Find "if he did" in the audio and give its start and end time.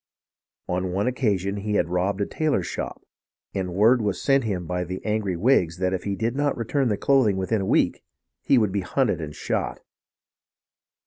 5.93-6.35